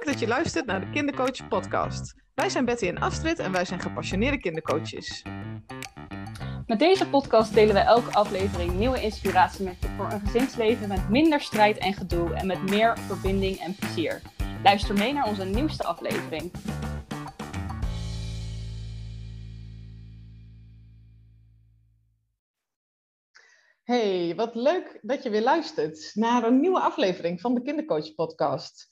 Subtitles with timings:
[0.00, 2.14] Leuk dat je luistert naar de Kindercoach podcast.
[2.34, 5.22] Wij zijn Betty en Astrid en wij zijn gepassioneerde kindercoaches.
[6.66, 11.08] Met deze podcast delen wij elke aflevering nieuwe inspiratie met je voor een gezinsleven met
[11.08, 14.22] minder strijd en gedoe en met meer verbinding en plezier.
[14.62, 16.50] Luister mee naar onze nieuwste aflevering.
[23.82, 28.88] Hey, wat leuk dat je weer luistert naar een nieuwe aflevering van de Kindercoach podcast.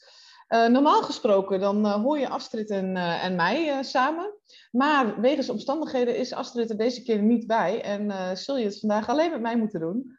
[0.49, 4.35] Uh, normaal gesproken dan uh, hoor je Astrid en, uh, en mij samen.
[4.71, 7.83] Maar wegens omstandigheden is Astrid er deze keer niet bij.
[7.83, 10.17] En zul je het vandaag alleen met mij moeten doen.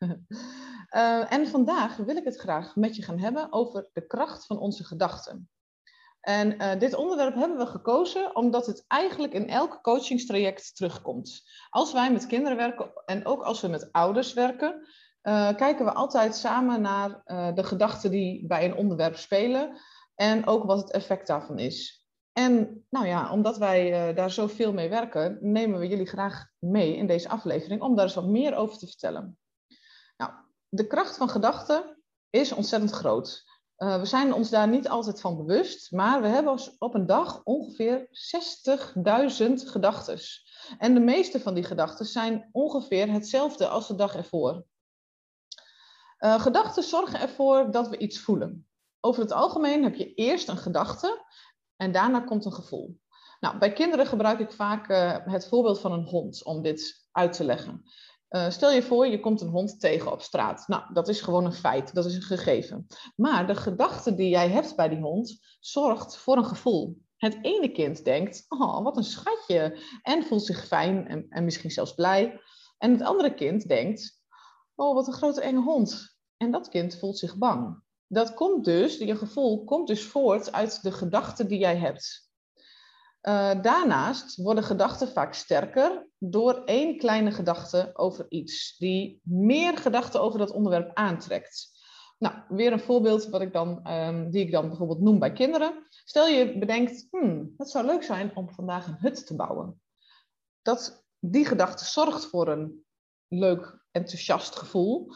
[1.30, 4.84] en vandaag wil ik het graag met je gaan hebben over de kracht van onze
[4.84, 5.50] gedachten.
[6.22, 11.42] En dit onderwerp hebben we gekozen omdat het eigenlijk in elk coachingstraject terugkomt.
[11.70, 14.88] Als wij met kinderen werken en ook als we met ouders werken,
[15.56, 17.22] kijken we altijd samen naar
[17.56, 19.80] de gedachten die bij een onderwerp spelen
[20.20, 22.08] en ook wat het effect daarvan is.
[22.34, 26.96] En nou ja, omdat wij uh, daar zoveel mee werken, nemen we jullie graag mee
[26.96, 29.38] in deze aflevering om daar eens wat meer over te vertellen.
[30.18, 30.32] Nou,
[30.70, 33.44] de kracht van gedachten is ontzettend groot.
[33.78, 37.44] Uh, we zijn ons daar niet altijd van bewust, maar we hebben op een dag
[37.44, 40.20] ongeveer 60.000 gedachten.
[40.78, 44.64] En de meeste van die gedachten zijn ongeveer hetzelfde als de dag ervoor.
[46.20, 48.69] Uh, gedachten zorgen ervoor dat we iets voelen
[49.02, 51.26] over het algemeen heb je eerst een gedachte
[51.76, 53.00] en daarna komt een gevoel.
[53.40, 57.34] Nou, bij kinderen gebruik ik vaak uh, het voorbeeld van een hond om dit uit
[57.34, 57.84] te leggen.
[58.30, 60.68] Uh, stel je voor, je komt een hond tegen op straat.
[60.68, 62.88] Nou, dat is gewoon een feit, dat is een gegeven.
[63.16, 67.02] Maar de gedachte die jij hebt bij die hond zorgt voor een gevoel.
[67.18, 71.72] Het ene kind denkt, oh, wat een schatje, en voelt zich fijn en, en misschien
[71.72, 72.42] zelfs blij.
[72.78, 74.22] En het andere kind denkt,
[74.76, 76.18] oh, wat een grote enge hond.
[76.38, 80.82] En dat kind voelt zich bang dat komt dus, je gevoel komt dus voort uit
[80.84, 82.28] de gedachten die jij hebt.
[83.22, 90.22] Uh, daarnaast worden gedachten vaak sterker door één kleine gedachte over iets, die meer gedachten
[90.22, 91.78] over dat onderwerp aantrekt.
[92.18, 95.88] Nou, weer een voorbeeld wat ik dan, um, die ik dan bijvoorbeeld noem bij kinderen.
[95.90, 99.82] Stel je bedenkt, hmm, het zou leuk zijn om vandaag een hut te bouwen.
[100.62, 102.86] Dat, die gedachte zorgt voor een
[103.28, 105.12] leuk, enthousiast gevoel.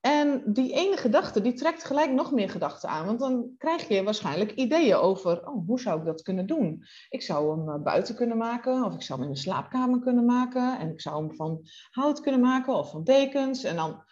[0.00, 3.06] En die ene gedachte, die trekt gelijk nog meer gedachten aan.
[3.06, 6.84] Want dan krijg je waarschijnlijk ideeën over, oh, hoe zou ik dat kunnen doen?
[7.08, 10.24] Ik zou hem eh, buiten kunnen maken, of ik zou hem in de slaapkamer kunnen
[10.24, 10.78] maken.
[10.78, 13.64] En ik zou hem van hout kunnen maken, of van dekens.
[13.64, 14.02] En dan,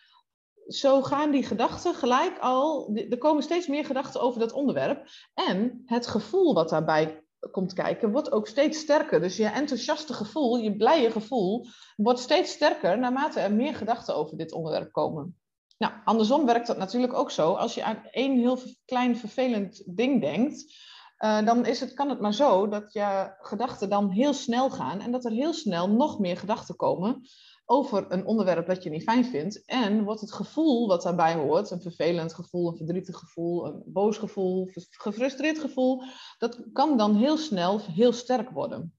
[0.66, 5.06] zo gaan die gedachten gelijk al, er komen steeds meer gedachten over dat onderwerp.
[5.34, 9.20] En het gevoel wat daarbij komt kijken, wordt ook steeds sterker.
[9.20, 11.66] Dus je enthousiaste gevoel, je blije gevoel,
[11.96, 15.38] wordt steeds sterker naarmate er meer gedachten over dit onderwerp komen.
[15.78, 17.52] Nou, andersom werkt dat natuurlijk ook zo.
[17.52, 20.74] Als je aan één heel klein vervelend ding denkt,
[21.18, 25.00] uh, dan is het, kan het maar zo dat je gedachten dan heel snel gaan
[25.00, 27.22] en dat er heel snel nog meer gedachten komen
[27.64, 29.64] over een onderwerp dat je niet fijn vindt.
[29.64, 34.18] En wordt het gevoel wat daarbij hoort, een vervelend gevoel, een verdrietig gevoel, een boos
[34.18, 36.02] gevoel, gefrustreerd gevoel,
[36.38, 38.94] dat kan dan heel snel heel sterk worden.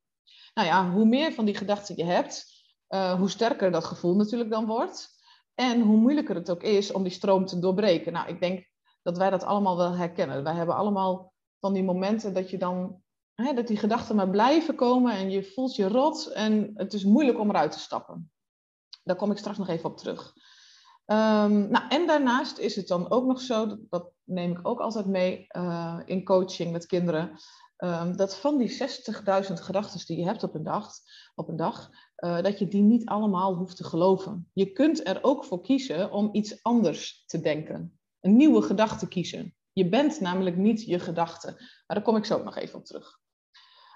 [0.54, 2.46] Nou ja, hoe meer van die gedachten je hebt,
[2.90, 5.15] uh, hoe sterker dat gevoel natuurlijk dan wordt.
[5.56, 8.14] En hoe moeilijker het ook is om die stroom te doorbreken.
[8.14, 8.68] Nou, ik denk
[9.02, 10.44] dat wij dat allemaal wel herkennen.
[10.44, 13.02] Wij hebben allemaal van die momenten dat je dan,
[13.34, 17.04] hè, dat die gedachten maar blijven komen en je voelt je rot en het is
[17.04, 18.32] moeilijk om eruit te stappen.
[19.04, 20.34] Daar kom ik straks nog even op terug.
[21.06, 24.80] Um, nou, en daarnaast is het dan ook nog zo, dat, dat neem ik ook
[24.80, 27.38] altijd mee uh, in coaching met kinderen,
[27.78, 28.78] um, dat van die
[29.48, 30.92] 60.000 gedachten die je hebt op een dag,
[31.36, 31.90] op een dag
[32.20, 34.50] uh, dat je die niet allemaal hoeft te geloven.
[34.54, 38.00] Je kunt er ook voor kiezen om iets anders te denken.
[38.20, 39.56] Een nieuwe gedachte kiezen.
[39.74, 41.48] Je bent namelijk niet je gedachte.
[41.58, 43.20] Maar daar kom ik zo nog even op terug.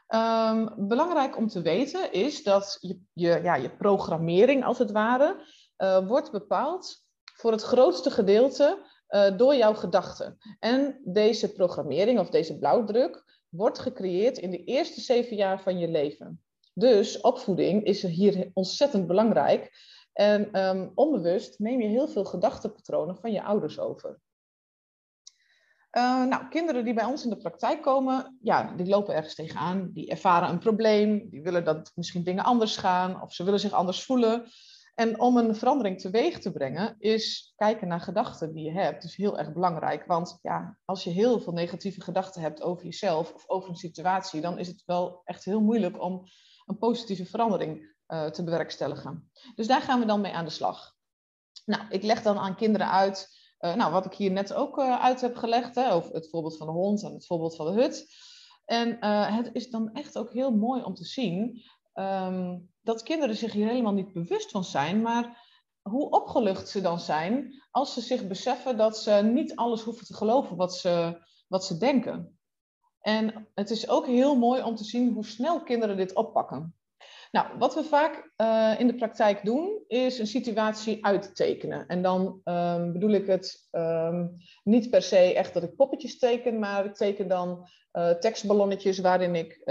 [0.08, 5.46] Um, belangrijk om te weten is dat je, je, ja, je programmering, als het ware,
[5.78, 10.38] uh, wordt bepaald voor het grootste gedeelte uh, door jouw gedachten.
[10.60, 15.88] En deze programmering of deze blauwdruk wordt gecreëerd in de eerste zeven jaar van je
[15.88, 16.44] leven.
[16.80, 19.72] Dus opvoeding is hier ontzettend belangrijk.
[20.14, 24.20] En um, onbewust neem je heel veel gedachtenpatronen van je ouders over.
[25.98, 29.90] Uh, nou, kinderen die bij ons in de praktijk komen, ja, die lopen ergens tegenaan.
[29.94, 33.72] Die ervaren een probleem, die willen dat misschien dingen anders gaan of ze willen zich
[33.72, 34.46] anders voelen.
[34.96, 39.02] En om een verandering teweeg te brengen, is kijken naar gedachten die je hebt.
[39.02, 40.06] Dus heel erg belangrijk.
[40.06, 44.42] Want ja, als je heel veel negatieve gedachten hebt over jezelf of over een situatie,
[44.42, 46.24] dan is het wel echt heel moeilijk om
[46.70, 49.32] een positieve verandering uh, te bewerkstelligen.
[49.56, 50.96] Dus daar gaan we dan mee aan de slag.
[51.66, 55.36] Nou, ik leg dan aan kinderen uit nou, wat ik hier net ook uit heb
[55.36, 58.06] gelegd, hè, over het voorbeeld van de hond en het voorbeeld van de hut.
[58.66, 61.64] En het is dan echt ook heel mooi om te zien
[61.94, 65.48] ehm, dat kinderen zich hier helemaal niet bewust van zijn, maar
[65.82, 70.14] hoe opgelucht ze dan zijn als ze zich beseffen dat ze niet alles hoeven te
[70.14, 72.39] geloven wat ze, wat ze denken.
[73.02, 76.74] En het is ook heel mooi om te zien hoe snel kinderen dit oppakken.
[77.32, 81.88] Nou, wat we vaak uh, in de praktijk doen, is een situatie uittekenen.
[81.88, 86.60] En dan um, bedoel ik het um, niet per se echt dat ik poppetjes teken,
[86.60, 89.62] maar ik teken dan uh, tekstballonnetjes waarin ik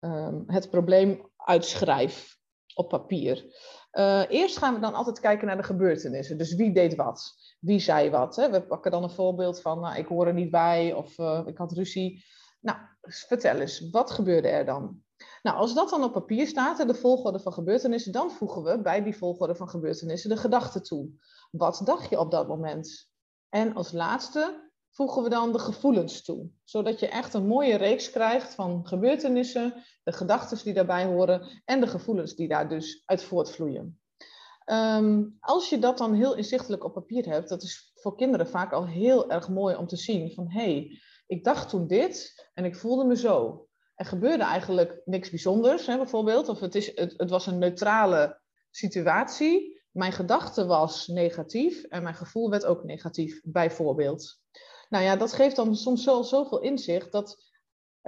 [0.00, 2.36] um, het probleem uitschrijf
[2.74, 3.44] op papier.
[3.92, 6.38] Uh, eerst gaan we dan altijd kijken naar de gebeurtenissen.
[6.38, 7.34] Dus wie deed wat?
[7.60, 8.36] Wie zei wat?
[8.36, 8.50] Hè?
[8.50, 11.72] We pakken dan een voorbeeld van, nou, ik hoor er niet bij of ik had
[11.72, 12.24] ruzie.
[12.60, 15.02] Nou, vertel eens, wat gebeurde er dan?
[15.42, 19.02] Nou, als dat dan op papier staat, de volgorde van gebeurtenissen, dan voegen we bij
[19.02, 21.10] die volgorde van gebeurtenissen de gedachten toe.
[21.50, 23.10] Wat dacht je op dat moment?
[23.48, 28.10] En als laatste voegen we dan de gevoelens toe, zodat je echt een mooie reeks
[28.10, 29.74] krijgt van gebeurtenissen,
[30.04, 34.00] de gedachten die daarbij horen en de gevoelens die daar dus uit voortvloeien.
[34.66, 38.72] Um, als je dat dan heel inzichtelijk op papier hebt, dat is voor kinderen vaak
[38.72, 42.64] al heel erg mooi om te zien van hé, hey, ik dacht toen dit en
[42.64, 43.66] ik voelde me zo.
[43.94, 46.48] Er gebeurde eigenlijk niks bijzonders, hè, bijvoorbeeld.
[46.48, 48.40] Of het, is, het, het was een neutrale
[48.70, 49.82] situatie.
[49.90, 54.40] Mijn gedachte was negatief en mijn gevoel werd ook negatief, bijvoorbeeld.
[54.88, 57.47] Nou ja, dat geeft dan soms zo, zoveel inzicht dat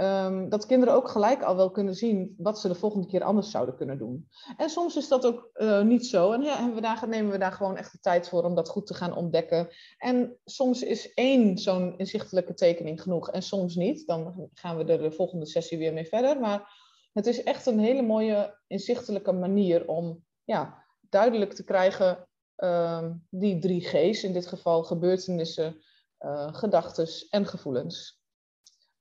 [0.00, 3.50] Um, dat kinderen ook gelijk al wel kunnen zien wat ze de volgende keer anders
[3.50, 4.28] zouden kunnen doen.
[4.56, 6.32] En soms is dat ook uh, niet zo.
[6.32, 8.86] En ja, we daar, nemen we daar gewoon echt de tijd voor om dat goed
[8.86, 9.68] te gaan ontdekken.
[9.98, 14.06] En soms is één zo'n inzichtelijke tekening genoeg en soms niet.
[14.06, 16.40] Dan gaan we er de volgende sessie weer mee verder.
[16.40, 16.72] Maar
[17.12, 23.58] het is echt een hele mooie inzichtelijke manier om ja, duidelijk te krijgen uh, die
[23.58, 25.82] drie G's, in dit geval gebeurtenissen,
[26.20, 28.19] uh, gedachten en gevoelens.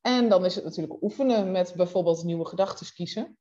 [0.01, 3.37] En dan is het natuurlijk oefenen met bijvoorbeeld nieuwe gedachten kiezen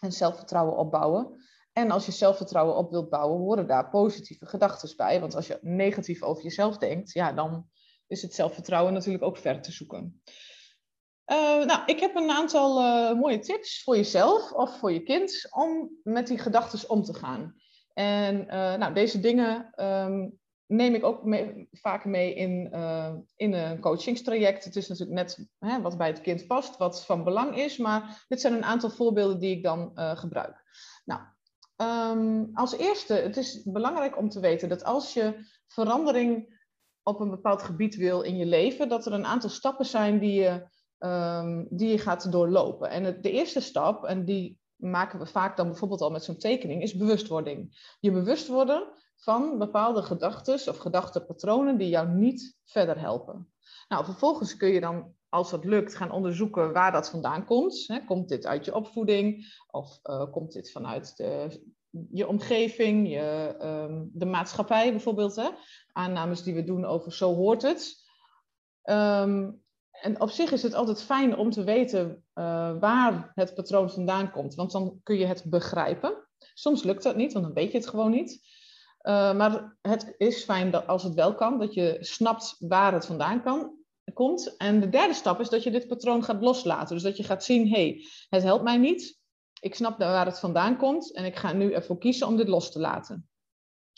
[0.00, 1.44] en zelfvertrouwen opbouwen.
[1.72, 5.20] En als je zelfvertrouwen op wilt bouwen, horen daar positieve gedachten bij.
[5.20, 7.68] Want als je negatief over jezelf denkt, ja, dan
[8.06, 10.22] is het zelfvertrouwen natuurlijk ook ver te zoeken.
[11.32, 15.46] Uh, nou, ik heb een aantal uh, mooie tips voor jezelf of voor je kind
[15.50, 17.54] om met die gedachten om te gaan.
[17.92, 23.52] En uh, nou, deze dingen um, neem ik ook mee, vaak mee in, uh, in
[23.52, 24.64] een coachingstraject.
[24.64, 27.76] Het is natuurlijk net hè, wat bij het kind past, wat van belang is.
[27.76, 30.62] Maar dit zijn een aantal voorbeelden die ik dan uh, gebruik.
[31.04, 31.20] Nou,
[31.76, 35.34] um, als eerste, het is belangrijk om te weten dat als je
[35.66, 36.54] verandering
[37.02, 40.40] op een bepaald gebied wil in je leven, dat er een aantal stappen zijn die
[40.40, 40.68] je,
[40.98, 42.90] um, die je gaat doorlopen.
[42.90, 46.82] En de eerste stap, en die maken we vaak dan bijvoorbeeld al met zo'n tekening,
[46.82, 47.94] is bewustwording.
[48.00, 53.52] Je bewust worden van bepaalde gedachten of gedachtenpatronen die jou niet verder helpen.
[53.88, 58.00] Nou, vervolgens kun je dan, als dat lukt, gaan onderzoeken waar dat vandaan komt.
[58.06, 61.60] komt dit uit je opvoeding of uh, komt dit vanuit de,
[62.10, 65.36] je omgeving, je, um, de maatschappij bijvoorbeeld?
[65.36, 65.48] Hè?
[65.92, 68.04] Aannames die we doen over zo hoort het.
[68.82, 73.90] Um, en op zich is het altijd fijn om te weten uh, waar het patroon
[73.90, 76.28] vandaan komt, want dan kun je het begrijpen.
[76.54, 78.40] Soms lukt dat niet, want dan weet je het gewoon niet.
[79.06, 83.06] Uh, maar het is fijn dat als het wel kan, dat je snapt waar het
[83.06, 83.76] vandaan kan,
[84.12, 84.56] komt.
[84.56, 86.94] En de derde stap is dat je dit patroon gaat loslaten.
[86.94, 89.20] Dus dat je gaat zien, hey, het helpt mij niet.
[89.60, 92.72] Ik snap waar het vandaan komt en ik ga nu ervoor kiezen om dit los
[92.72, 93.28] te laten.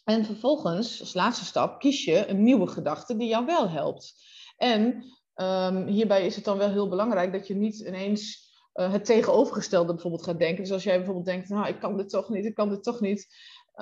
[0.05, 4.15] En vervolgens, als laatste stap, kies je een nieuwe gedachte die jou wel helpt.
[4.57, 9.05] En um, hierbij is het dan wel heel belangrijk dat je niet ineens uh, het
[9.05, 10.63] tegenovergestelde bijvoorbeeld gaat denken.
[10.63, 13.01] Dus als jij bijvoorbeeld denkt, nou, ik kan dit toch niet, ik kan dit toch
[13.01, 13.27] niet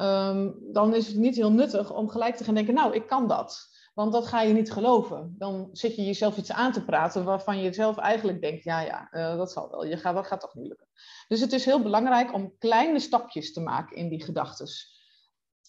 [0.01, 3.29] um, dan is het niet heel nuttig om gelijk te gaan denken, nou, ik kan
[3.29, 3.75] dat.
[3.95, 5.35] Want dat ga je niet geloven.
[5.39, 9.09] Dan zit je jezelf iets aan te praten waarvan je zelf eigenlijk denkt, ja, ja,
[9.13, 9.85] uh, dat zal wel.
[9.85, 10.87] Je gaat, dat gaat toch niet lukken.
[11.29, 14.67] Dus het is heel belangrijk om kleine stapjes te maken in die gedachten.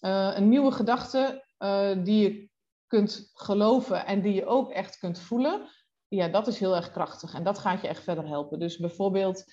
[0.00, 2.48] Uh, een nieuwe gedachte uh, die je
[2.86, 5.68] kunt geloven en die je ook echt kunt voelen,
[6.08, 8.58] ja, dat is heel erg krachtig en dat gaat je echt verder helpen.
[8.58, 9.44] Dus bijvoorbeeld,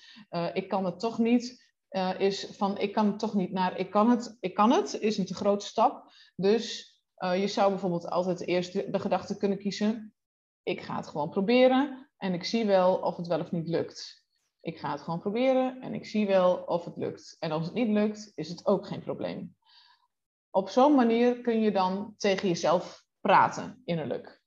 [0.52, 1.65] ik kan het toch niet,
[1.96, 4.98] uh, is van ik kan het toch niet naar ik kan het, ik kan het,
[5.00, 6.12] is een te grote stap.
[6.36, 10.14] Dus uh, je zou bijvoorbeeld altijd eerst de, gedachte kunnen kiezen,
[10.62, 14.24] ik ga het gewoon proberen en ik zie wel of het wel of niet lukt.
[14.60, 17.36] Ik ga het gewoon proberen en ik zie wel of het lukt.
[17.38, 19.56] En als het niet lukt, is het ook geen probleem.
[20.50, 24.42] Op zo'n manier kun je dan tegen jezelf praten, innerlijk.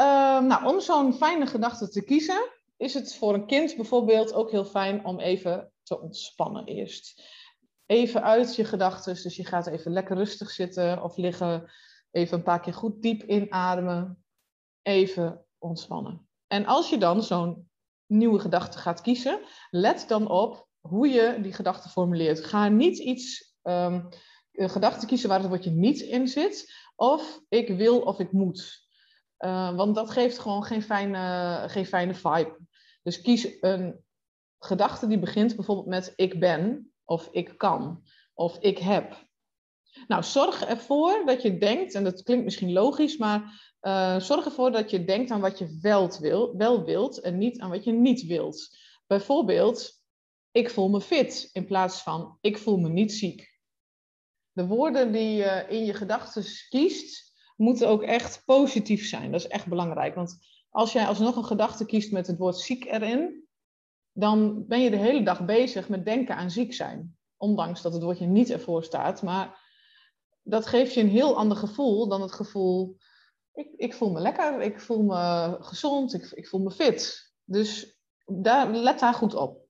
[0.00, 4.50] Uh, nou, om zo'n fijne gedachte te kiezen, is het voor een kind bijvoorbeeld ook
[4.50, 7.22] heel fijn om even te ontspannen eerst.
[7.86, 11.70] Even uit je gedachten, dus je gaat even lekker rustig zitten of liggen.
[12.10, 14.24] Even een paar keer goed diep inademen.
[14.82, 16.28] Even ontspannen.
[16.46, 17.70] En als je dan zo'n
[18.06, 22.44] nieuwe gedachte gaat kiezen, let dan op hoe je die gedachte formuleert.
[22.44, 24.08] Ga niet iets, um,
[24.52, 28.86] een gedachte kiezen waar het woordje niet in zit, of ik wil of ik moet.
[29.38, 32.58] Uh, want dat geeft gewoon geen fijne, geen fijne vibe.
[33.02, 34.04] Dus kies een
[34.64, 38.02] gedachte die begint bijvoorbeeld met ik ben, of ik kan,
[38.34, 39.30] of ik heb.
[40.06, 44.72] Nou, zorg ervoor dat je denkt, en dat klinkt misschien logisch, maar uh, zorg ervoor
[44.72, 46.10] dat je denkt aan wat je wel,
[46.56, 48.76] wel wilt en niet aan wat je niet wilt.
[49.06, 50.00] Bijvoorbeeld,
[50.50, 53.60] ik voel me fit in plaats van ik voel me niet ziek.
[54.52, 59.32] De woorden die je in je gedachten kiest, moeten ook echt positief zijn.
[59.32, 60.14] Dat is echt belangrijk.
[60.14, 60.38] Want
[60.70, 63.41] als jij alsnog een gedachte kiest met het woord ziek erin,
[64.12, 67.16] dan ben je de hele dag bezig met denken aan ziek zijn.
[67.36, 69.22] Ondanks dat het woordje niet ervoor staat.
[69.22, 69.60] Maar
[70.42, 72.96] dat geeft je een heel ander gevoel dan het gevoel,
[73.52, 77.32] ik, ik voel me lekker, ik voel me gezond, ik, ik voel me fit.
[77.44, 79.60] Dus daar, let daar goed op.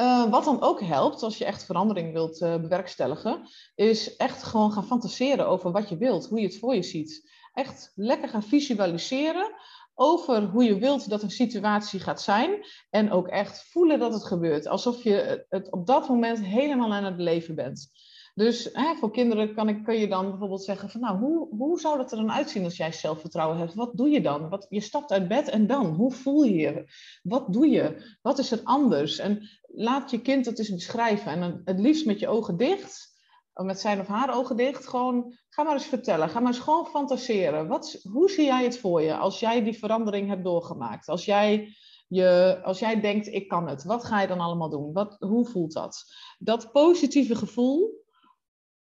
[0.00, 4.72] Uh, wat dan ook helpt, als je echt verandering wilt uh, bewerkstelligen, is echt gewoon
[4.72, 7.30] gaan fantaseren over wat je wilt, hoe je het voor je ziet.
[7.52, 9.54] Echt lekker gaan visualiseren
[9.98, 12.66] over hoe je wilt dat een situatie gaat zijn.
[12.90, 14.66] En ook echt voelen dat het gebeurt.
[14.66, 17.90] Alsof je het op dat moment helemaal aan het beleven bent.
[18.34, 21.80] Dus hè, voor kinderen kan ik, kun je dan bijvoorbeeld zeggen van nou, hoe, hoe
[21.80, 23.74] zou dat er dan uitzien als jij zelfvertrouwen hebt?
[23.74, 24.48] Wat doe je dan?
[24.48, 25.86] Wat, je stapt uit bed en dan?
[25.86, 26.84] Hoe voel je je?
[27.22, 28.16] Wat doe je?
[28.22, 29.18] Wat is er anders?
[29.18, 31.32] En laat je kind het eens beschrijven.
[31.32, 33.07] En het liefst met je ogen dicht,
[33.64, 34.88] met zijn of haar ogen dicht.
[34.88, 36.28] Gewoon, ga maar eens vertellen.
[36.28, 37.68] Ga maar eens gewoon fantaseren.
[37.68, 41.08] Wat, hoe zie jij het voor je als jij die verandering hebt doorgemaakt?
[41.08, 41.76] Als jij
[42.08, 44.92] je, als jij denkt, ik kan het, wat ga je dan allemaal doen?
[44.92, 46.04] Wat, hoe voelt dat?
[46.38, 48.04] Dat positieve gevoel,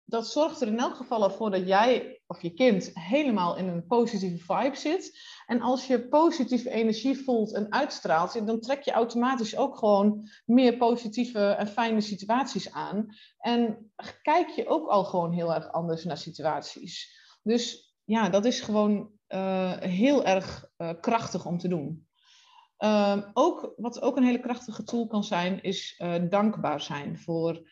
[0.04, 3.86] dat zorgt er in elk geval voor dat jij of je kind helemaal in een
[3.86, 5.18] positieve vibe zit.
[5.46, 10.76] En als je positieve energie voelt en uitstraalt, dan trek je automatisch ook gewoon meer
[10.76, 13.06] positieve en fijne situaties aan.
[13.38, 17.18] En kijk je ook al gewoon heel erg anders naar situaties.
[17.42, 22.08] Dus ja, dat is gewoon uh, heel erg uh, krachtig om te doen.
[22.78, 27.68] Uh, ook, wat ook een hele krachtige tool kan zijn, is uh, dankbaar zijn voor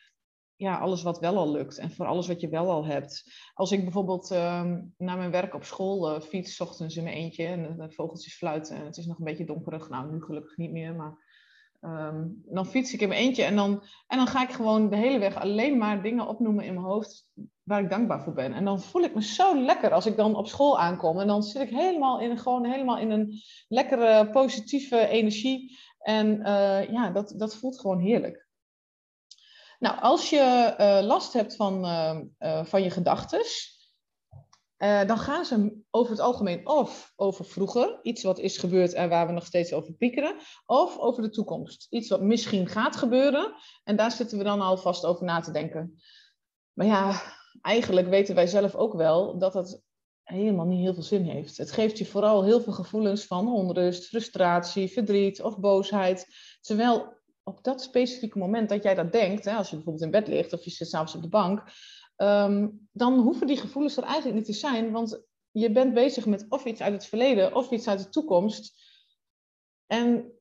[0.59, 3.25] ja, alles wat wel al lukt en voor alles wat je wel al hebt.
[3.55, 7.47] Als ik bijvoorbeeld um, naar mijn werk op school uh, fiets, ochtends in mijn eentje
[7.47, 10.71] en de vogeltjes fluiten en het is nog een beetje donkerig, nou nu gelukkig niet
[10.71, 11.27] meer, maar
[11.81, 14.97] um, dan fiets ik in mijn eentje en dan, en dan ga ik gewoon de
[14.97, 17.31] hele weg alleen maar dingen opnoemen in mijn hoofd
[17.63, 18.53] waar ik dankbaar voor ben.
[18.53, 21.43] En dan voel ik me zo lekker als ik dan op school aankom en dan
[21.43, 27.35] zit ik helemaal in, gewoon helemaal in een lekkere positieve energie en uh, ja, dat,
[27.37, 28.48] dat voelt gewoon heerlijk.
[29.79, 33.43] Nou, als je uh, last hebt van, uh, uh, van je gedachten,
[34.79, 39.27] dan gaan ze over het algemeen of over vroeger, iets wat is gebeurd en waar
[39.27, 43.55] we nog steeds over piekeren, of over de toekomst, iets wat misschien gaat gebeuren
[43.85, 46.01] en daar zitten we dan alvast over na te denken.
[46.73, 47.23] Maar ja,
[47.61, 49.83] eigenlijk weten wij zelf ook wel dat dat
[50.23, 51.57] helemaal niet heel veel zin heeft.
[51.57, 56.27] Het geeft je vooral heel veel gevoelens van onrust, frustratie, verdriet of boosheid,
[56.61, 57.18] terwijl
[57.49, 60.53] op dat specifieke moment dat jij dat denkt, hè, als je bijvoorbeeld in bed ligt
[60.53, 61.63] of je zit s'avonds op de bank,
[62.17, 66.47] um, dan hoeven die gevoelens er eigenlijk niet te zijn, want je bent bezig met
[66.49, 68.87] of iets uit het verleden of iets uit de toekomst.
[69.87, 70.33] En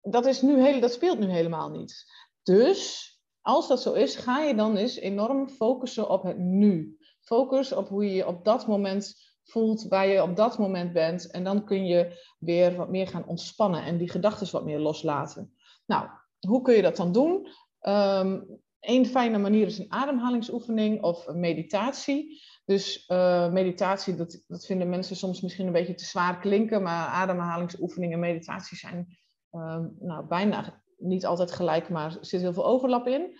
[0.00, 2.04] dat, is nu heel, dat speelt nu helemaal niet.
[2.42, 6.96] Dus als dat zo is, ga je dan eens enorm focussen op het nu.
[7.20, 9.14] Focus op hoe je je op dat moment
[9.44, 11.30] voelt, waar je op dat moment bent.
[11.30, 15.54] En dan kun je weer wat meer gaan ontspannen en die gedachten wat meer loslaten.
[15.86, 16.08] Nou,
[16.46, 17.48] hoe kun je dat dan doen?
[17.82, 22.42] Um, een fijne manier is een ademhalingsoefening of meditatie.
[22.64, 27.06] Dus uh, meditatie, dat, dat vinden mensen soms misschien een beetje te zwaar klinken, maar
[27.06, 29.16] ademhalingsoefeningen en meditatie zijn
[29.52, 33.38] uh, nou, bijna niet altijd gelijk, maar er zit heel veel overlap in.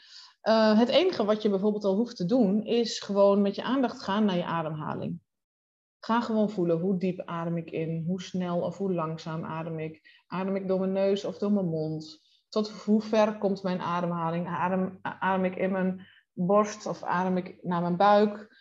[0.49, 4.02] Uh, het enige wat je bijvoorbeeld al hoeft te doen, is gewoon met je aandacht
[4.02, 5.21] gaan naar je ademhaling.
[5.99, 10.23] Ga gewoon voelen hoe diep adem ik in, hoe snel of hoe langzaam adem ik.
[10.26, 12.21] Adem ik door mijn neus of door mijn mond?
[12.52, 14.47] Tot hoe ver komt mijn ademhaling?
[14.47, 18.61] Adem, adem ik in mijn borst of adem ik naar mijn buik?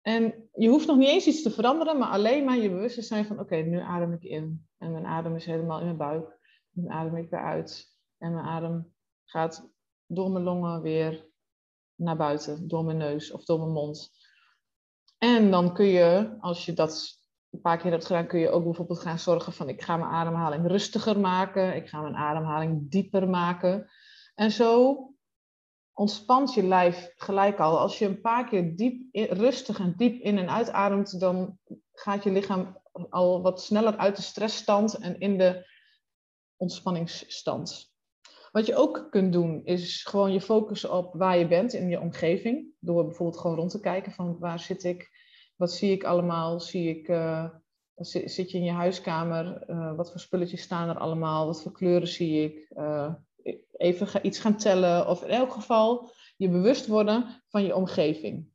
[0.00, 3.26] En je hoeft nog niet eens iets te veranderen, maar alleen maar je bewustzijn zijn
[3.26, 4.66] van oké, nu adem ik in.
[4.78, 6.38] En mijn adem is helemaal in mijn buik.
[6.70, 7.98] Nu adem ik weer uit.
[8.18, 9.70] En mijn adem gaat
[10.06, 11.26] door mijn longen weer
[11.94, 14.10] naar buiten, door mijn neus of door mijn mond.
[15.18, 17.17] En dan kun je, als je dat
[17.58, 20.10] een paar keer hebt gedaan, kun je ook bijvoorbeeld gaan zorgen van ik ga mijn
[20.10, 23.90] ademhaling rustiger maken, ik ga mijn ademhaling dieper maken.
[24.34, 24.96] En zo
[25.92, 27.78] ontspant je lijf gelijk al.
[27.78, 31.58] Als je een paar keer diep, rustig en diep in en uitademt, dan
[31.92, 32.78] gaat je lichaam
[33.10, 35.66] al wat sneller uit de stressstand en in de
[36.56, 37.92] ontspanningsstand.
[38.52, 42.00] Wat je ook kunt doen, is gewoon je focussen op waar je bent in je
[42.00, 42.66] omgeving.
[42.78, 45.17] Door bijvoorbeeld gewoon rond te kijken van waar zit ik,
[45.58, 47.44] wat zie ik allemaal, zie ik, uh,
[48.24, 52.08] zit je in je huiskamer, uh, wat voor spulletjes staan er allemaal, wat voor kleuren
[52.08, 52.70] zie ik.
[52.76, 53.14] Uh,
[53.76, 58.48] even iets gaan tellen of in elk geval je bewust worden van je omgeving.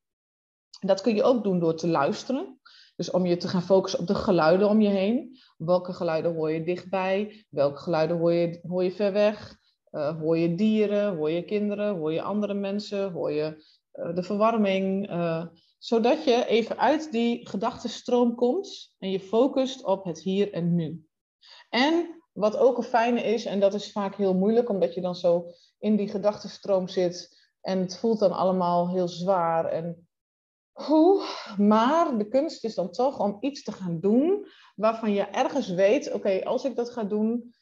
[0.79, 2.59] Dat kun je ook doen door te luisteren.
[2.95, 5.37] Dus om je te gaan focussen op de geluiden om je heen.
[5.57, 7.45] Welke geluiden hoor je dichtbij?
[7.49, 9.57] Welke geluiden hoor je, hoor je ver weg?
[9.91, 11.15] Hoor je dieren?
[11.15, 11.95] Hoor je kinderen?
[11.95, 13.11] Hoor je andere mensen?
[13.11, 15.09] Hoor je de verwarming?
[15.83, 21.07] Zodat je even uit die gedachtenstroom komt en je focust op het hier en nu.
[21.69, 25.15] En wat ook een fijne is, en dat is vaak heel moeilijk, omdat je dan
[25.15, 25.45] zo
[25.79, 30.07] in die gedachtenstroom zit en het voelt dan allemaal heel zwaar en
[30.71, 31.23] hoe,
[31.57, 36.11] maar de kunst is dan toch om iets te gaan doen waarvan je ergens weet,
[36.11, 37.53] oké, als ik dat ga doen,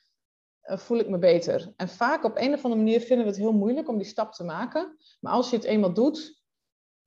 [0.64, 1.74] uh, voel ik me beter.
[1.76, 4.34] En vaak op een of andere manier vinden we het heel moeilijk om die stap
[4.34, 4.98] te maken.
[5.20, 6.41] Maar als je het eenmaal doet,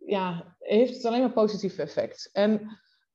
[0.06, 2.28] ja, heeft het alleen maar positief effect.
[2.32, 2.52] En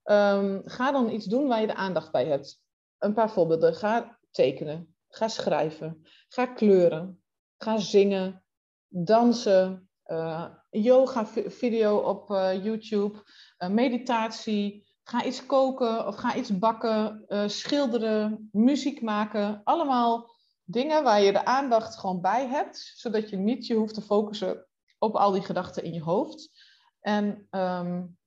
[0.04, 2.62] um, ga dan iets doen waar je de aandacht bij hebt.
[2.98, 3.76] Een paar voorbeelden.
[3.76, 4.96] Ga tekenen.
[5.10, 6.08] Ga schrijven.
[6.28, 7.24] Ga kleuren.
[7.58, 8.44] Ga zingen.
[8.88, 9.90] Dansen.
[10.06, 13.24] Uh, yoga video op uh, YouTube.
[13.60, 14.88] Uh, meditatie.
[15.04, 17.26] Ga iets koken of ga iets bakken.
[17.48, 18.50] schilderen.
[18.52, 19.62] Muziek maken.
[19.64, 20.32] Allemaal
[20.64, 22.94] dingen waar je de aandacht gewoon bij hebt.
[22.96, 24.68] Zodat je niet je hoeft te focussen
[25.00, 26.59] op al die gedachten in je hoofd.
[27.00, 28.18] En um,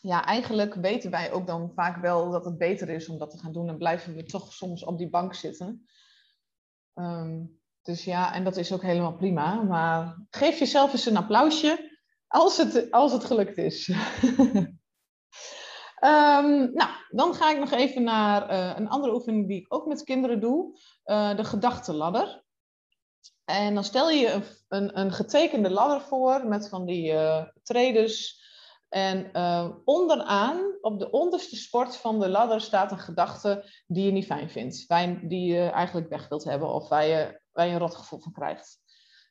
[0.00, 3.38] ja, eigenlijk weten wij ook dan vaak wel dat het beter is om dat te
[3.38, 3.68] gaan doen.
[3.68, 5.86] En blijven we toch soms op die bank zitten.
[6.94, 9.62] Um, dus ja, en dat is ook helemaal prima.
[9.62, 13.88] Maar geef jezelf eens een applausje als het, als het gelukt is.
[13.88, 14.78] um,
[16.80, 20.04] nou, dan ga ik nog even naar uh, een andere oefening die ik ook met
[20.04, 20.78] kinderen doe.
[21.04, 22.41] Uh, de gedachtenladder.
[23.44, 28.40] En dan stel je een, een, een, getekende ladder voor met van die uh, tredes
[28.88, 34.10] en uh, onderaan, op de onderste sport van de ladder, staat een gedachte die je
[34.10, 34.88] niet fijn vindt.
[35.28, 38.78] die je eigenlijk weg wilt hebben of waar je, waar je een rotgevoel van krijgt.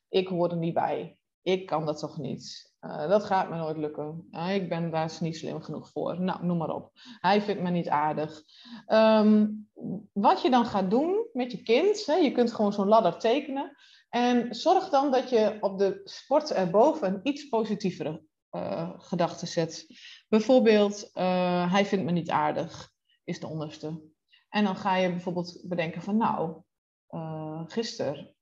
[0.08, 1.18] Ik hoor er niet bij.
[1.42, 2.72] Ik kan dat toch niet.
[2.80, 4.28] Uh, dat gaat me nooit lukken.
[4.48, 6.20] Ik ben daar niet slim genoeg voor.
[6.20, 6.90] Nou, noem maar op.
[7.20, 8.42] Hij vindt me niet aardig.
[8.86, 9.68] Um,
[10.12, 13.76] wat je dan gaat doen met je kind, hè, je kunt gewoon zo'n ladder tekenen.
[14.12, 19.86] En zorg dan dat je op de sport erboven een iets positievere uh, gedachten zet.
[20.28, 22.90] Bijvoorbeeld, uh, hij vindt me niet aardig,
[23.24, 24.02] is de onderste.
[24.48, 26.62] En dan ga je bijvoorbeeld bedenken van, nou,
[27.10, 28.34] uh, gisteren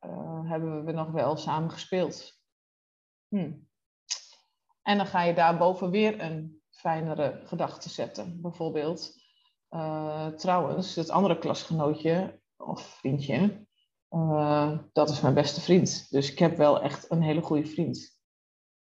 [0.44, 2.40] hebben we nog wel samen gespeeld.
[3.28, 3.52] Hm.
[4.82, 8.40] En dan ga je daarboven weer een fijnere gedachte zetten.
[8.40, 9.14] Bijvoorbeeld,
[10.36, 13.68] trouwens, het andere klasgenootje of vriendje,
[14.92, 16.10] dat is mijn beste vriend.
[16.10, 18.18] Dus ik heb wel echt een hele goede vriend.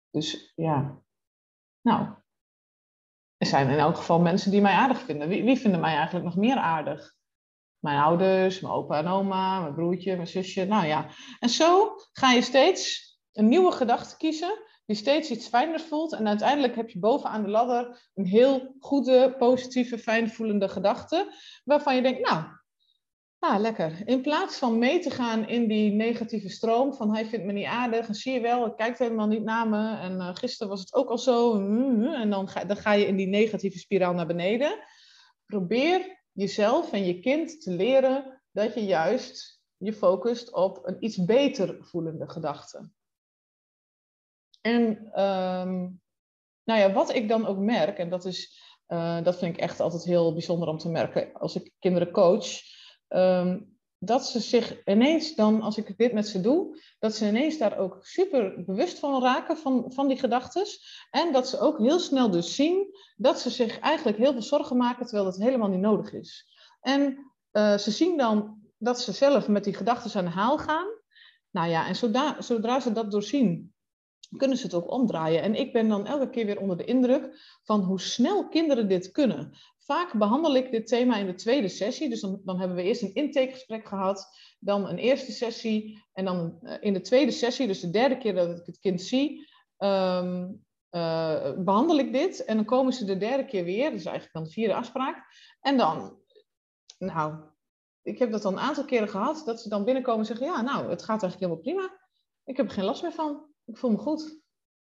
[0.09, 1.01] Dus ja,
[1.81, 2.07] nou,
[3.37, 5.27] er zijn in elk geval mensen die mij aardig vinden.
[5.27, 7.13] Wie, wie vinden mij eigenlijk nog meer aardig?
[7.79, 10.65] Mijn ouders, mijn opa en oma, mijn broertje, mijn zusje.
[10.65, 11.09] Nou ja,
[11.39, 16.13] en zo ga je steeds een nieuwe gedachte kiezen die steeds iets fijner voelt.
[16.13, 21.33] En uiteindelijk heb je bovenaan de ladder een heel goede, positieve, fijnvoelende gedachte.
[21.63, 22.43] Waarvan je denkt, nou,
[23.47, 24.01] Ah, lekker.
[24.05, 27.65] In plaats van mee te gaan in die negatieve stroom van hij vindt me niet
[27.65, 30.79] aardig en zie je wel, hij kijkt helemaal niet naar me en uh, gisteren was
[30.79, 31.55] het ook al zo
[32.13, 34.79] en dan ga, dan ga je in die negatieve spiraal naar beneden.
[35.45, 41.25] Probeer jezelf en je kind te leren dat je juist je focust op een iets
[41.25, 42.89] beter voelende gedachte.
[44.61, 44.83] En
[45.21, 46.01] um,
[46.63, 49.79] nou ja, wat ik dan ook merk, en dat, is, uh, dat vind ik echt
[49.79, 52.73] altijd heel bijzonder om te merken als ik kinderen coach,
[53.15, 53.75] Um,
[54.05, 57.77] dat ze zich ineens dan, als ik dit met ze doe, dat ze ineens daar
[57.77, 60.65] ook super bewust van raken, van, van die gedachten.
[61.11, 64.77] En dat ze ook heel snel dus zien dat ze zich eigenlijk heel veel zorgen
[64.77, 66.45] maken, terwijl dat helemaal niet nodig is.
[66.81, 70.87] En uh, ze zien dan dat ze zelf met die gedachten aan de haal gaan.
[71.51, 73.74] Nou ja, en zodra, zodra ze dat doorzien,
[74.37, 75.41] kunnen ze het ook omdraaien.
[75.41, 79.11] En ik ben dan elke keer weer onder de indruk van hoe snel kinderen dit
[79.11, 79.57] kunnen.
[79.77, 82.09] Vaak behandel ik dit thema in de tweede sessie.
[82.09, 84.27] Dus dan, dan hebben we eerst een intakegesprek gehad,
[84.59, 86.03] dan een eerste sessie.
[86.13, 89.01] En dan eh, in de tweede sessie, dus de derde keer dat ik het kind
[89.01, 92.45] zie, um, uh, behandel ik dit.
[92.45, 95.25] En dan komen ze de derde keer weer, dus eigenlijk dan de vierde afspraak.
[95.61, 96.19] En dan,
[96.97, 97.35] nou,
[98.01, 100.61] ik heb dat al een aantal keren gehad, dat ze dan binnenkomen en zeggen, ja,
[100.61, 101.99] nou, het gaat eigenlijk helemaal prima.
[102.43, 103.54] Ik heb er geen last meer van.
[103.65, 104.43] Ik voel me goed.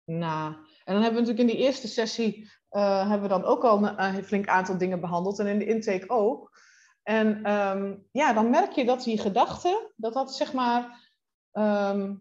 [0.04, 0.54] Nou,
[0.84, 3.98] en dan hebben we natuurlijk in die eerste sessie uh, hebben we dan ook al
[3.98, 6.58] een, flink aantal dingen behandeld en in de intake ook.
[7.02, 11.10] En ehm, ja, dan merk je dat die gedachte, dat dat zeg maar
[11.52, 12.14] ehm,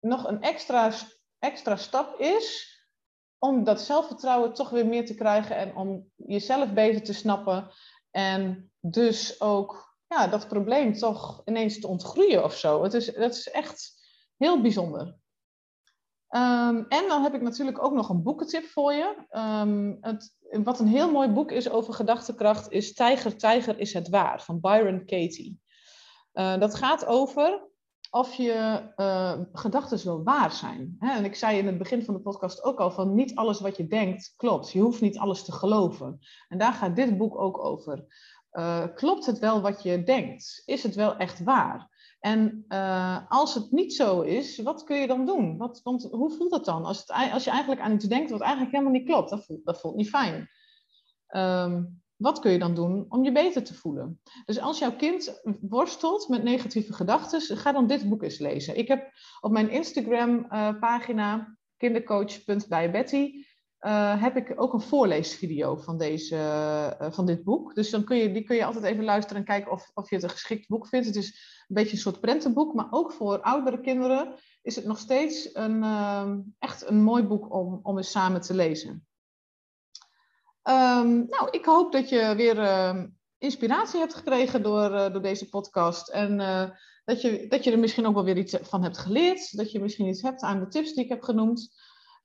[0.00, 0.92] nog een extra,
[1.38, 2.74] extra stap is
[3.38, 7.70] om dat zelfvertrouwen toch weer meer te krijgen en om jezelf beter te snappen.
[8.10, 12.82] En dus ook ja, dat probleem toch ineens te ontgroeien of zo.
[12.82, 13.94] Het is, dat is echt
[14.36, 15.16] heel bijzonder.
[16.28, 19.26] Ehm, en dan heb ik natuurlijk ook nog een boekentip voor je.
[19.30, 24.08] Um, het, wat een heel mooi boek is over gedachtekracht is Tijger, Tijger is het
[24.08, 25.60] waar van Byron Katie.
[26.34, 27.68] Uh, dat gaat over
[28.10, 30.96] of je uh, gedachten wel waar zijn.
[30.98, 31.16] Hè?
[31.16, 33.76] En ik zei in het begin van de podcast ook al van niet alles wat
[33.76, 34.72] je denkt klopt.
[34.72, 36.18] Je hoeft niet alles te geloven.
[36.48, 38.04] En daar gaat dit boek ook over.
[38.52, 40.62] Uh, klopt het wel wat je denkt?
[40.64, 41.95] Is het wel echt waar?
[42.26, 45.56] En uh, als het niet zo is, wat kun je dan doen?
[45.56, 46.84] Wat, want hoe voelt het dan?
[46.84, 49.64] Als, het, als je eigenlijk aan iets denkt wat eigenlijk helemaal niet klopt, dat voelt,
[49.64, 50.48] dat niet fijn.
[51.28, 54.20] Um, wat kun je dan doen om je beter te voelen?
[54.44, 58.78] Dus als jouw kind worstelt met negatieve gedachten, ga dan dit boek eens lezen.
[58.78, 59.10] Ik heb
[59.40, 61.44] op mijn Instagram-pagina, uh,
[61.76, 63.45] kindercoach.bijbetty,
[63.80, 66.34] uh, heb ik ook een voorleesvideo van, deze,
[67.00, 67.74] uh, van dit boek.
[67.74, 70.14] Dus dan kun je, die kun je altijd even luisteren en kijken of, of je
[70.14, 71.06] het een geschikt boek vindt.
[71.06, 71.26] Het is
[71.68, 75.76] een beetje een soort prentenboek, maar ook voor oudere kinderen is het nog steeds een,
[75.76, 79.06] uh, echt een mooi boek om, om eens samen te lezen.
[80.62, 83.06] Um, nou, ik hoop dat je weer ehm,
[83.38, 86.08] inspiratie hebt gekregen door, uh, door deze podcast.
[86.08, 86.36] En
[87.04, 89.56] dat, je, dat je er misschien ook wel weer iets van hebt geleerd.
[89.56, 91.74] Dat je misschien iets hebt aan de tips die ik heb genoemd.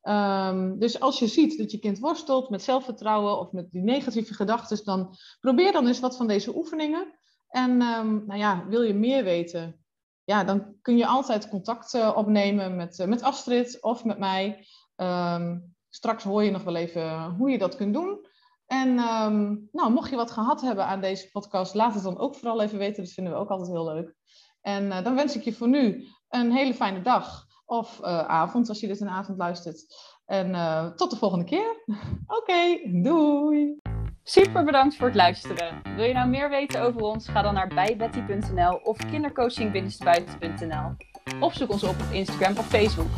[0.04, 4.34] Um, dus als je ziet dat je kind worstelt met zelfvertrouwen of met die negatieve
[4.34, 7.14] gedachten, dan probeer dan eens wat van deze oefeningen.
[7.48, 9.84] En nou ja, wil je meer weten,
[10.24, 14.66] ja, dan kun je altijd contact uh, opnemen met, met Astrid of met mij.
[15.90, 18.26] straks hoor je nog wel even hoe je dat kunt doen.
[18.66, 18.96] En
[19.72, 22.78] nou, mocht je wat gehad hebben aan deze podcast, laat het dan ook vooral even
[22.78, 23.04] weten.
[23.04, 24.16] Dat vinden we ook altijd heel leuk.
[24.62, 28.70] En uh, dan wens ik je voor nu een hele fijne dag of uh, avond,
[28.70, 29.86] als je dit in de avond luistert.
[30.26, 31.84] En uh, tot de volgende keer.
[31.88, 33.80] Oké, okay, doei!
[34.24, 35.82] Super bedankt voor het luisteren.
[35.96, 37.28] Wil je nou meer weten over ons?
[37.28, 40.96] Ga dan naar bijbetty.nl of kindercoaching-buiten.nl.
[41.40, 43.10] Of zoek ons op op Instagram of Facebook.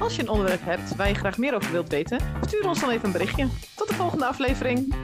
[0.00, 2.90] Als je een onderwerp hebt waar je graag meer over wilt weten, stuur ons dan
[2.90, 3.48] even een berichtje.
[3.76, 4.94] Tot de volgende aflevering.